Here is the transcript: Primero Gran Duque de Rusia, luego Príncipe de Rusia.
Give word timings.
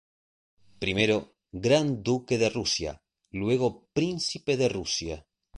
Primero 0.83 1.17
Gran 1.51 2.01
Duque 2.01 2.39
de 2.39 2.49
Rusia, 2.49 3.03
luego 3.29 3.85
Príncipe 3.93 4.57
de 4.57 4.67
Rusia. 4.67 5.27